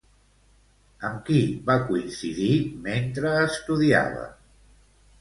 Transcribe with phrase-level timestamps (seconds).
[1.09, 2.51] Amb qui va coincidir
[2.89, 4.29] mentre estudiava?